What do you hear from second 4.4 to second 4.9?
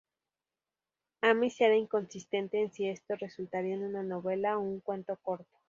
o un